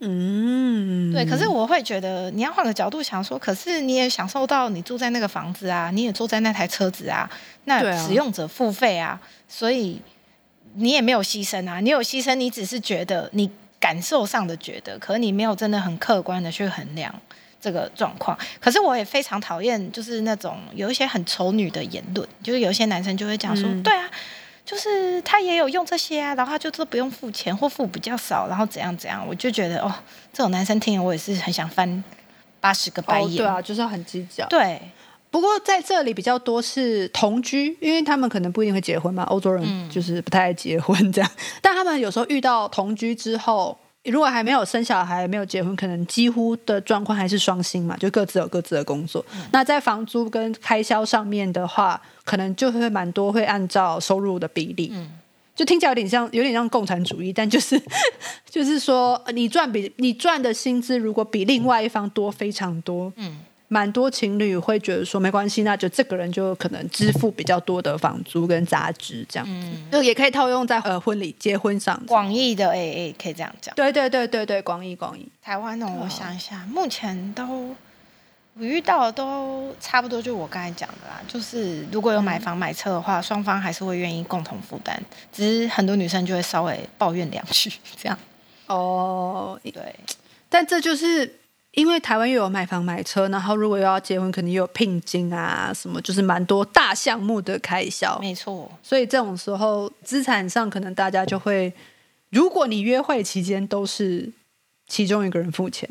[0.00, 1.24] 嗯，对。
[1.24, 7.30] 可是我会觉得，你要换个角度想说，可是你也享受到你住在那个房子啊，你也坐在那台车子啊，
[7.64, 10.00] 那使用者付费啊，所以
[10.74, 11.80] 你也没有牺牲啊。
[11.80, 17.14] 你有牺牲，你只是觉得你感受上的觉得，可是你没有真的很客观的去衡量。
[17.60, 24.08] 这个状况，可是我也非常讨厌，就是那种有一些很丑女的言论，就是有一些男生就会讲说，对啊，
[24.68, 29.90] 就是他也有用这些啊，然后他就都不用付钱或付比较少，然后怎样怎样，我就觉得哦，
[30.30, 32.04] 这种男生听了我也是很想翻
[32.60, 33.38] 八十个白眼。
[33.38, 34.46] 对啊，就是很计较。
[34.48, 34.78] 对，
[35.30, 41.30] 不过在这里比较多是同居，因为他们可能不一定会结婚嘛，欧洲人就是不太爱结婚这样。
[41.62, 43.74] 但他们有时候遇到同居之后，
[44.08, 49.24] 如果还没有生小孩、没有结婚，可能几乎的状况还是双薪嘛，就各自有各自的工作。
[49.52, 54.92] 那在房租跟开销上面的话，可能就会蛮多会按照收入的比例。
[55.54, 57.80] 就听起来有点像，有点像共产主义，但就是
[58.48, 63.38] 就是说，你赚比你赚的薪资如果比另外一方多非常多，嗯。
[63.70, 69.46] 蛮多情侣会觉得说没关系，那就这个人就可能支付比较多的房租跟杂支，这样，
[69.92, 72.02] 就也可以套用在呃婚礼结婚上。
[72.06, 73.74] 广义的 AA 可以这样讲。
[73.74, 75.28] 对对对对对，广义广义。
[75.42, 77.76] 台湾呢，我想一下，目前都
[78.54, 84.98] 我遇到的都差不多，就我刚才讲的啦，就是如果有买房买车的话，双方还是会愿意共同负担，
[85.30, 88.18] 只是很多女生就会稍微抱怨两句这样。
[88.66, 89.94] 哦，对，
[90.48, 91.34] 但这就是。
[91.78, 98.18] 因为台湾又有买房买车，然后如果又要结婚，肯定又有聘金啊，什么就是蛮多大项目的开销。
[98.18, 101.72] 没错，所以这种时候资产上可能大家就会，
[102.30, 104.28] 如果你约会期间都是
[104.88, 105.88] 其中一个人付钱，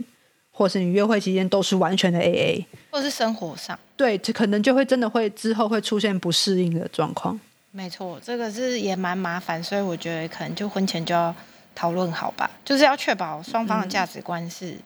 [0.51, 7.39] 或是你约会期间都是完全的 AA，或是生活上，对，这可能就会真的会之后会出现不适应的状况。
[7.71, 11.33] 没错，这个是也蛮麻烦，所以我觉得可能就婚前就要
[11.73, 14.77] 讨论好吧，就是要确保双方的价值观是。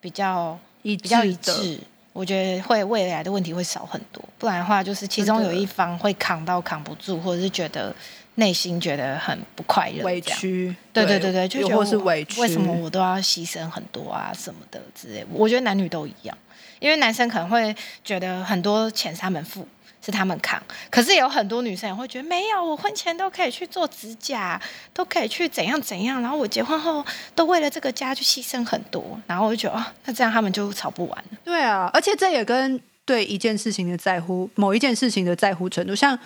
[0.00, 1.78] 比较比较一致，
[2.12, 4.22] 我觉得会未来的问题会少很多。
[4.38, 7.94] 不然的话，就是其中有一方会扛到扛不住，或者是觉得
[8.36, 10.74] 内心觉得很不快乐、委屈。
[10.92, 15.24] 对对对对，就或是委屈，为什么我都要牺牲很多啊什么的之类。
[15.30, 16.36] 我觉得男女都一样，
[16.78, 19.66] 因为男生可能会觉得很多钱是他们付。
[20.02, 20.60] 是他们扛，
[20.90, 24.60] 可是有很多女生也会觉得没有，我婚前都可以去做指甲，
[24.94, 31.38] 都可以去怎样怎样，然后我结婚后都为了这个家去牺牲很多，然后我就觉得啊，那这样他们就吵不完了。
[31.44, 36.18] 对啊，而且这也跟对一件事情的在乎，某一件事情的在乎程度，像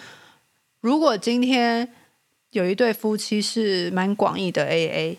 [0.81, 1.89] 如果今天
[2.51, 5.17] 有一对夫妻是蛮广义的 AA，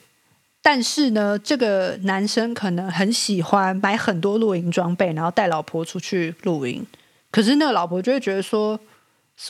[0.61, 6.85] 但是呢，这个男生可能很喜欢买很多露营装备，然后带老婆出去露营。
[7.35, 8.79] 可是那个老婆就会觉得说，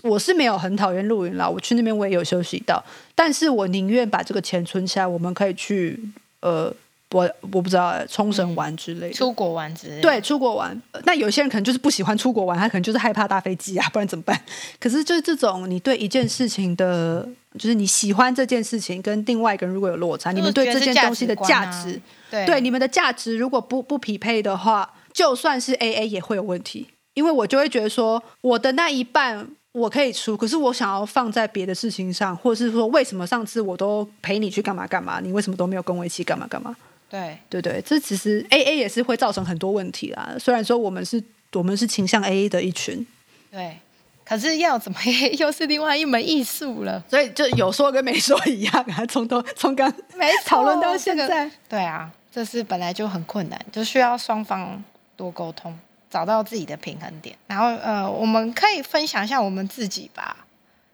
[0.01, 5.99] 我是没有很讨厌露营啦，我去那边我也有休息到，但是我宁愿把这个钱存起来，我们可以去
[6.39, 6.73] 呃，
[7.11, 10.81] 我我不知道冲绳玩之类的，出国玩之类，对，出国玩。
[11.03, 14.41] 那有些人可能就是不喜欢出国玩，他可能就是害怕搭飞机啊，不然怎么办？
[14.79, 26.87] 可是就是这种，你对一件事情的，就是你喜欢这件事情，跟另外一个人如果有落差，你们对这件东西的价值，对你们的价值如果不不匹配的话，就算是 A A 也会有问题。
[27.15, 36.75] 因为我就会觉得说，我的那一半我可以出，可是我想要放在别的事情上，或者是说，为什么上次我都陪你去干嘛干嘛，你为什么都没有跟我一起干嘛干嘛？
[37.09, 40.35] 对对对，这其实 A A 也是会造成很多问题啦。
[40.39, 41.23] 虽然说我们是
[41.53, 43.05] 我们是倾向 A A 的一群，
[43.51, 43.77] 对，
[44.25, 47.01] 可是要怎么 A 又是另外一门艺术了。
[47.07, 54.83] 所以就有说跟没说一样啊，从头从刚没讨论到现在，对啊，这是本来就很困难，就需要双方
[55.15, 55.77] 多沟通。
[56.15, 60.37] 找到自己的平衡点，然后呃，我们可以分享一下我们自己吧，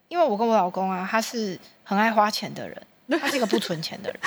[0.08, 2.76] 因为我跟我老公啊，他是很爱花钱的人。
[3.20, 4.20] 他是一个不存钱的人，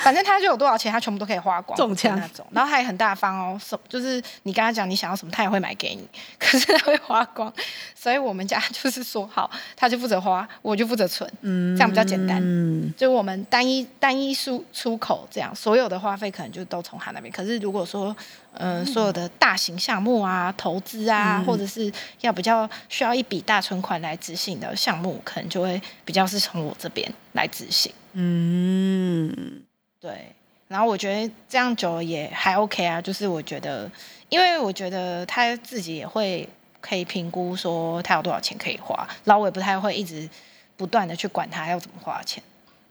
[0.00, 2.46] 反正他就有多少钱，他全部都可以花光，中枪那种。
[2.50, 6.06] 然后他也很大方哦，什就是你跟他讲你想要什么，他也会买给你。
[6.38, 7.50] 可是他会花光，
[7.94, 12.38] 所以我们家就是说好，他就负责花，我就负责存，嗯，这样比较简单。
[12.42, 17.32] 嗯，就我们单一单一出出口这样，所有的花费可能就都从他那边。
[17.32, 18.14] 可是如果说，
[18.58, 21.90] 嗯，所有的大型项目啊、投资啊，或者是
[22.20, 27.92] 要比较需要一笔大存款来执行的项目，可能就会比较是从我这边来执行。
[28.12, 29.62] 嗯，
[30.00, 30.32] 对。
[30.66, 33.90] 然后我觉得这样久了也还 OK 啊，就是我觉得，
[34.28, 36.46] 因为我觉得他自己也会
[36.80, 40.28] 可以评估说他有多少钱可以花，然后我也不太会一直
[40.76, 42.42] 不断的去管他要怎么花钱。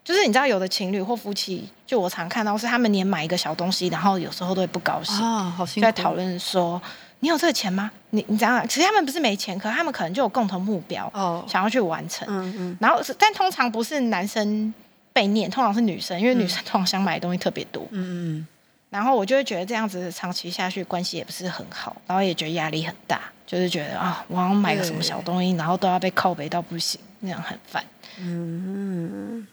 [0.08, 6.82] 就是你知道，有的情侣或夫妻，就我常看到是他们连买一个小东西，然后有时候都会不高兴啊，好在讨论说
[7.20, 7.92] 你有这个钱吗？
[8.12, 8.66] 你你怎样？
[8.70, 12.26] 其实他们不是没钱，可他们可能就有共同目标，哦，想要去完成。
[12.30, 12.78] 嗯嗯。
[12.80, 14.74] 然后，但通常不是男生
[15.12, 17.86] 被念，通常是女生，因为女生通常想买的东西特别多。
[17.92, 18.48] 嗯嗯。
[18.90, 27.84] 然后我就会觉得这样子长期下去，关系也不是很好，然后也觉得压力很大，就是觉得啊，我要买个什么小东西，然后都要被靠背到不行，那样很烦。
[28.20, 29.46] 嗯。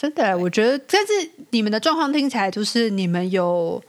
[0.00, 1.12] 真的，我觉得，但是
[1.50, 3.82] 你们的状况听起来就是你们有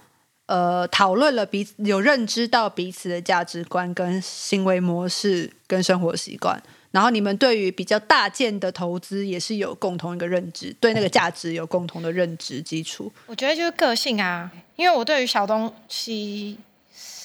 [0.47, 13.11] 呃讨论了彼此，有认知到彼此的价值观、跟行为模式、跟生活习惯，然后你们对于比较大件的投资也是有共同一个认知，对那个价值有共同的认知基础。
[13.27, 16.57] 我觉得就是个性啊，因为我对于小东西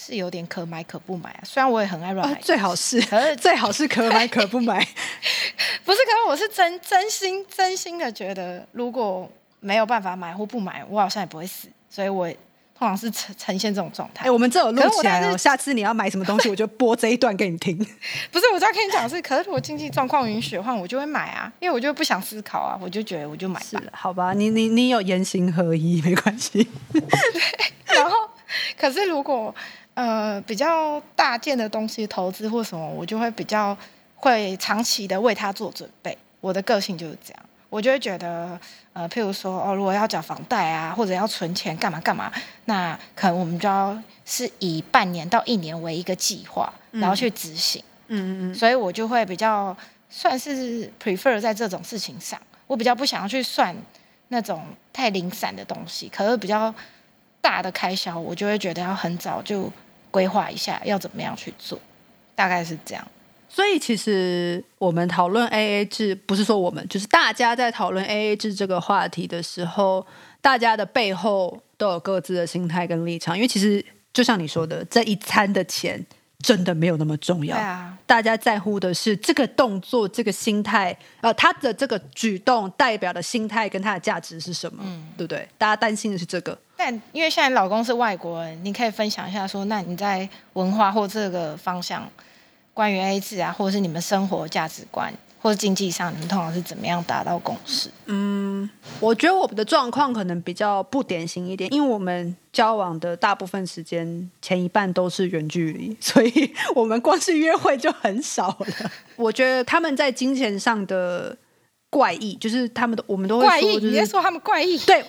[0.04, 1.40] 是有点可买可不买啊。
[1.44, 4.86] 虽然我也很爱乱买，最好是，可是最好是可买可不买。
[5.84, 12.28] 不是，可是我是真真心真心的觉得，如果没有办法买或不买，我好像也不会死，所以我
[12.76, 14.26] 通常是呈呈现这种状态。
[14.26, 17.76] 哎，我们这有录起来我下次你要买什么东西，我就播这一段给你听。
[18.30, 23.80] 不是，我就要跟你讲的是，可是如果经济状况允许的话，我就会买啊，因为我就不想思考啊，我就觉得我就买吧。
[23.92, 26.68] 好吧，你你你有言行合一，没关系。
[27.86, 28.16] 然后，
[28.76, 29.54] 可是如果
[29.94, 33.76] 呃比较大件的东西投资或什么，我就会比较
[34.16, 36.16] 会长期的为它做准备。
[36.40, 38.58] 我的个性就是这样，我就会觉得
[38.92, 42.30] 呃，譬如说哦，如果要缴房贷啊，或者要存钱干嘛干嘛，
[42.66, 47.82] 那可能我们就要是以半年到一年为一个计划，然后去执行。
[48.08, 49.74] 嗯嗯嗯，所以我就会比较
[50.10, 53.74] 算是 prefer 在这种事情上，我比较不想要去算
[54.28, 56.72] 那种太零散的东西，可是比较
[57.40, 59.72] 大的开销，我就会觉得要很早就
[60.14, 61.76] 规划一下要怎么样去做，
[62.36, 63.04] 大概是这样。
[63.48, 70.06] 所以其实我们讨论 A A 制，不是说我们，就是大家在讨论 A A 制这个话题的时候，
[70.40, 73.36] 大家的背后都有各自的心态跟立场。
[73.36, 76.00] 因为其实就像你说的，这一餐的钱
[76.44, 77.56] 真的没有那么重要。
[77.56, 84.84] 对啊，大家在乎的是这个动作、这个心态，呃，他的这个举动代表的心态跟他的价值是什么，
[85.16, 85.48] 对不对？
[85.56, 86.56] 大家担心的是这个。
[86.76, 92.06] 但因为现在老公是外国人，你可以分享一下说，那你在文化或这个方向，
[92.74, 95.10] 关于 A 字啊，或者是你们生活价值观
[95.44, 97.90] 或者经济上，你们通常是怎么样达到共识？
[98.06, 98.66] 嗯
[98.98, 108.90] 我觉得我们的状况可能比较不典型一点，因为我们交往的大部分时间前一半都是远距离，所以我们光是约会就很少了。
[109.16, 111.36] 我觉得他们在金钱上的
[111.90, 114.78] 怪异，就是他们的我们都会怪异，说，就是你在说他们怪异？
[114.78, 115.04] 对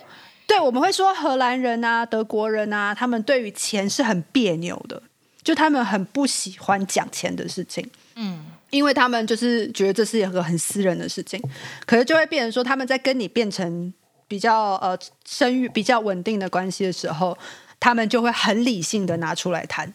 [0.46, 5.02] 对，我们会说荷兰人啊、德国人啊，他们对于钱是很别扭的，
[5.42, 7.90] 就他们很不喜欢讲钱的事情。
[8.16, 11.42] 嗯，因为他们就是觉得这是一个很私人的事情，
[11.86, 13.94] 可是就会变成说，他们在跟你变成
[14.28, 17.38] 比较呃生育比较稳定的关系的时候，
[17.80, 19.94] 他们就会很理性的拿出来谈。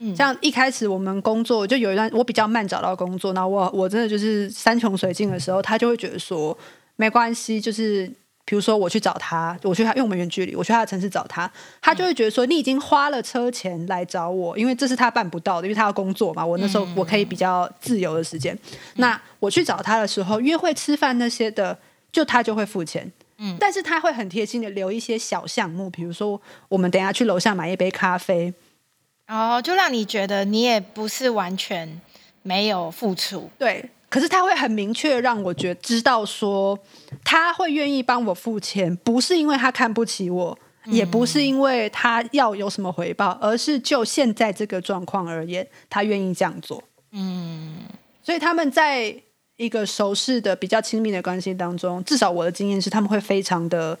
[0.00, 6.56] 嗯像一开始我们工作就有一段我比较慢找到工作，那我我真的就是山穷水尽的时候，他就会觉得说
[6.94, 8.08] 没关系，就是
[8.48, 11.50] 比如说我去找他，我去他，因为我们远距离，我去他的城市找他，
[11.82, 16.42] 他就会觉得说你已经花了车钱来找我，因为这是他办不到的，因为他要工作嘛。
[16.42, 18.58] 我那时候我可以比较自由的时间，
[18.94, 21.78] 那我去找他的时候，约会、吃饭那些的，
[22.10, 23.12] 就他就会付钱。
[23.36, 28.54] 嗯但是他会很贴心的留一些小项目，比如说我们等下去楼下买一杯咖啡，
[29.26, 32.00] 然后就让你觉得你也不是完全
[32.42, 33.50] 没有付出。
[33.58, 36.78] 对，可是他会很明确让我觉知道说，
[37.22, 46.82] 他会愿意帮我付钱，不是因为他看不起我，也不是因为他要有什么回报，而是就现在这个状况而言，他愿意这样做。
[47.10, 47.76] 嗯，
[48.22, 49.14] 所以他们在
[49.56, 53.98] 一个熟识的比较亲密的关系当中，至少我的经验是，他们会非常的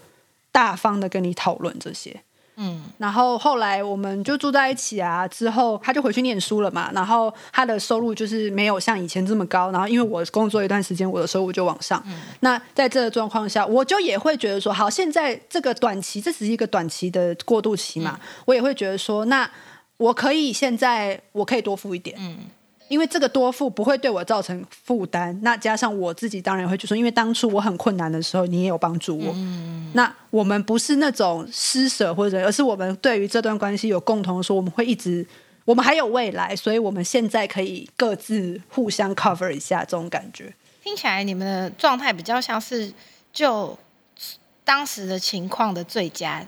[0.50, 2.22] 大方的跟你讨论这些。
[2.60, 12.02] 嗯，然后后来我们就住在一起啊，之后他就回去念书了嘛，然后他的收入就是没有像以前这么高，然后因为我工作一段时间，我的收入就往上。
[12.40, 19.48] 那在这个状况下，我就也会觉得说，好，现在这个短期，这只是一个短期的过渡期嘛，我也会觉得说，那
[19.96, 22.38] 我可以现在我可以多付一点，嗯，
[22.88, 29.34] 因为这个多付不会对我造成负担，那加上我自己当然会去说，因为当初我很困难的时候，你也有帮助我，
[29.92, 35.26] 那我们不是那种施舍或者，而是我们对于这段关系有共同说，我们会一直，
[35.64, 40.52] 我们还有未来，所以我们现在可以各自互相 cover 一下这种感觉。
[40.82, 42.90] 听起来你们的状态比较像是
[43.32, 43.78] 就
[44.64, 46.46] 当时的情况的最佳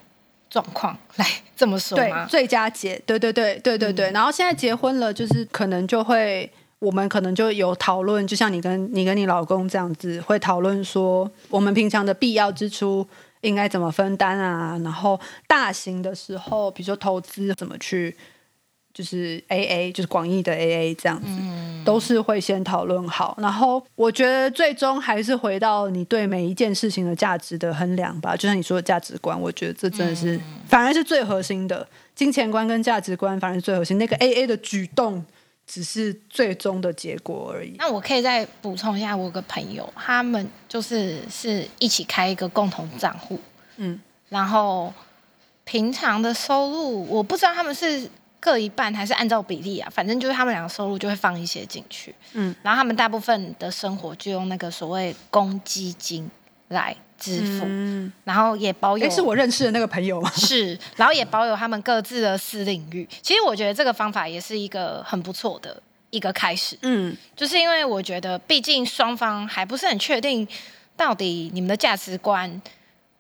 [0.51, 1.25] 状况来
[1.57, 2.27] 这么说对吗，？
[2.27, 4.11] 最佳结，对对对对对对。
[4.11, 13.07] 然后现在结婚了，就是可能就会，我们可能就有讨论，就像你跟你跟你老公这样子，会讨论说，我们平常的必要支出
[13.43, 14.77] 应该怎么分担啊？
[14.83, 18.17] 然后大型的时候，比如说投资怎么去，
[18.93, 21.29] 就是 A A，就是广义的 A A 这样子。
[21.83, 28.37] 都是会先讨论好，然后我觉得最终还是回到你对每一件事情的价值的衡量吧。
[28.37, 33.97] 就像你说的价值观，我觉得这真的是、反而是最核心的，金钱观跟价值观反而是最核心。
[33.97, 35.25] 那个 A A 的举动
[35.67, 37.75] 只是最终的结果而已。
[37.79, 43.41] 那我可以再补充一下，我有个朋友，他们就是是一起开一个共同账户，
[43.79, 43.99] 嗯，
[44.29, 44.93] 然后
[45.65, 48.09] 平常的收入我不知道他们是
[48.41, 56.29] 各一半还是按照比例啊，反正就是他们两个收入就会放一些进去，嗯，然后他们大部分的生活就用那个所谓公积金
[56.69, 57.67] 来支付，
[58.25, 59.07] 然后也保有。
[59.07, 60.31] 哎，是我认识的那个朋友吗？
[60.35, 63.07] 是，然后也保有他们各自的私领域。
[63.21, 66.79] 其实我觉得这个方法也是一个很不错的一个开始。
[66.81, 70.49] 嗯，就是因为我觉得，毕竟双方还不是很确定
[70.97, 72.51] 到底你们的价值观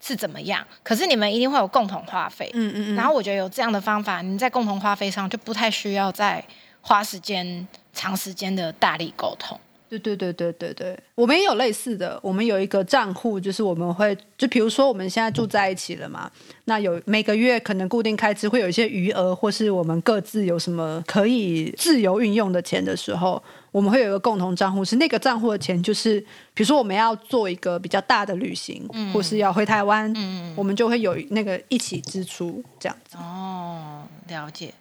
[0.00, 2.50] 是怎么样，可是你们一定会有共同花费。
[2.54, 2.96] 嗯嗯嗯。
[2.96, 6.42] 然后我觉得有这样的方法，你在共同花费上就不太需要再
[6.80, 9.60] 花时间、长时间的大力沟通。
[9.90, 16.30] 对对对对对对，我们也有类似的，我们有一个账户，就是我们会就比如说我们现在住在一起了嘛，
[16.66, 26.20] 那有每个月可能固定开支会有一些余额，或是我们各自有什么可以自由运用的钱的时候，我们会有一个共同账户，是那个账户的钱就是，
[26.54, 30.14] 比如说我们要做一个比较大的旅行，或是要回台湾，
[30.54, 33.16] 我们就会有那个一起支出这样子。
[33.18, 34.72] 哦，了解。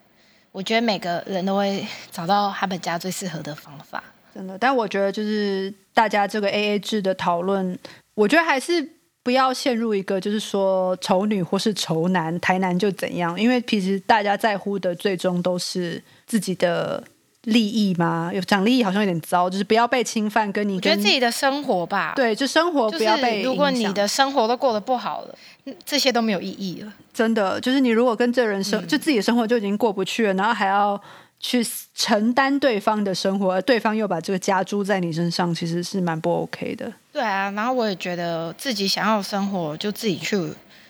[0.51, 4.03] 我觉得每个人都会找到他们家最适合的方法。
[4.33, 7.77] 真的，但我觉得就是大家这个 A A 制的讨论，
[8.13, 8.87] 我觉得还是
[9.23, 17.03] 不要陷入一个就是说丑女或是丑男，台男就怎样，因为其实大家在乎的最终都是自己的
[17.43, 18.31] 利益嘛。
[18.33, 23.41] 有讲利益好像有点糟，就是不要被侵犯，跟你我觉得自己的生活吧，对，就生活不要被。
[23.41, 25.35] 如果你的生活都过得不好了，
[25.83, 26.93] 这些都没有意义了。
[27.13, 31.01] 真的，就是你如果跟这人生，就自己的生活就已经过不去了，然后还要。
[31.39, 31.65] 去
[31.95, 36.91] 承担对方的生活，而对方又把这个加诸在你身上，其实是蛮不 OK 的。
[37.13, 40.37] 对啊，然后我也觉得自己想要生活，就自己去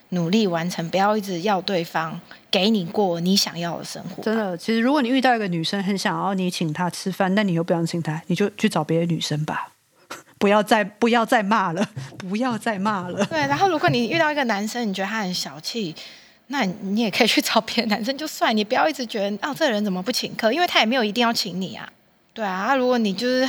[0.09, 2.19] 努力完成，不要一直要对方
[2.49, 4.23] 给你过你想要的生活。
[4.23, 9.71] 真的，其实如果你遇到一个女生很想要你请她吃饭，但你又不想请她，你就去找别的女生吧，
[10.39, 11.87] 不要再不要再骂了，
[12.17, 13.23] 不要再骂了。
[13.25, 15.95] 对，然后如果你遇到一个男生，你觉得他很小气。
[16.51, 20.51] 那你也可以去找别的 男生就算，你不要一直觉得啊，这个人怎么不请客？
[20.51, 21.87] 因为他也没有一定要请你啊。
[22.33, 23.47] 对啊，如果你就是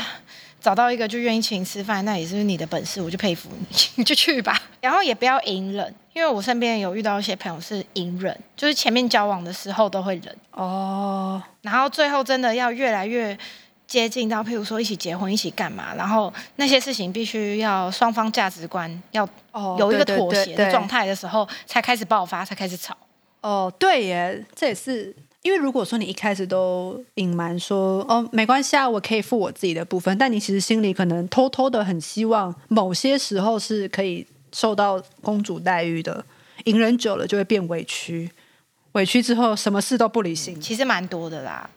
[0.60, 4.60] 找到一个就愿意请你吃饭，那也是你的本事，我就佩服你，你 就去吧。
[4.80, 13.38] 然后也不要隐忍，因为我身边有遇到一些朋友是隐忍，就是前面交往的时候都会忍哦，然后最后真的要越来越。
[13.90, 15.92] 接近到，譬如说一起结婚，一起干嘛？
[15.96, 19.28] 然后那些事情必须要双方价值观要
[19.80, 22.96] 有一个妥协的状态的时候，才开始爆发，才开始吵。
[23.40, 25.12] 哦，对耶，这也是
[25.42, 36.24] 因为如果说你一开始都隐瞒说哦没关系啊，我可以付我自己的部分，但你其实心里可能偷偷的很希望某些时候是可以受到公主待遇的，
[36.66, 38.30] 隐忍久了就会变委屈，
[38.92, 41.68] 委屈之后什么事都不理性，其实蛮多的啦。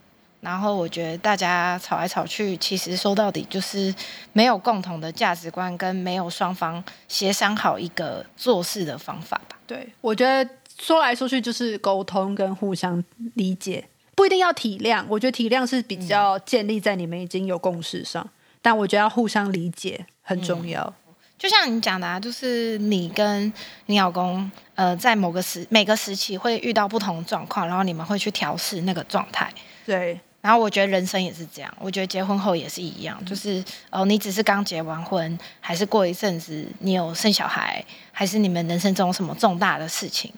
[0.43, 3.95] 然后我觉得大家吵来吵去，其实说到底就是
[4.33, 9.57] 没有共同的价值观，跟没有双方协商好一个做事的方法吧。
[9.65, 13.01] 对，我觉得说来说去就是沟通跟互相
[13.35, 15.05] 理解，不一定要体谅。
[15.07, 18.29] 我觉得体谅是比较建立在你们已经有共识上，
[18.61, 20.93] 但我觉得要互相理解很重要。
[21.39, 23.51] 就像你讲的，啊，就是你跟
[23.85, 29.49] 你老公，呃，在某个时每个时期会遇到不同的状况，然后你们会去调试那个状态。
[29.85, 30.19] 对。
[30.43, 37.81] 然后我觉得人生也是这样，我觉得结婚后也是一样，就是哦，你只是刚结完婚，还是过一阵子你有生小孩，
[38.11, 40.29] 还是你们人生中什么重大的事情，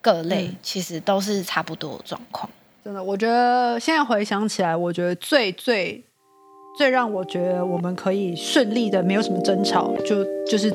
[0.00, 2.50] 各类其实都是差不多的状况。
[2.84, 6.02] 真的，我觉得现在回想起来，我觉得最最
[6.76, 10.74] 最让我觉得我们可以顺利的没有什么争吵，就就是。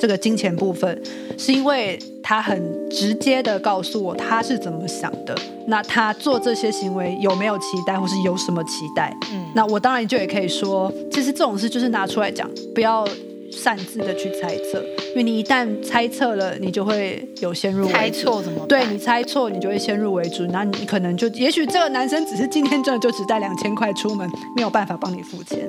[0.00, 1.00] 这个金钱部分，
[1.36, 5.36] 是因为他很直接的告诉我他是怎么想的。
[5.66, 9.14] 那他做这些行为有没有期待，或是有什么期待？
[9.30, 13.06] 嗯，那我当然就也可以说，其实这种事就是拿出来讲，不要
[13.52, 17.92] 擅自的去猜测，因为你一旦猜测了，你就会有先入为主。
[17.92, 18.64] 猜错怎么？
[18.66, 25.68] 对你猜错，你就会先入为主，那你可能就也许这个男生只是今天真的就只带两千块出门，没有办法帮你付钱。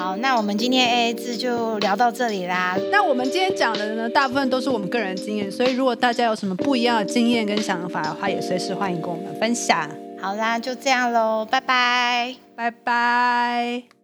[0.00, 2.74] 好，那我们今天 A A 制就聊到这里啦。
[2.90, 9.90] 那我们今天讲的呢，大部分都是我们个人经验，所以如果大家有什么不一样的经验跟想法的话，也随时欢迎跟我们分享。
[10.18, 13.99] 好啦，就这样喽，拜拜，拜拜。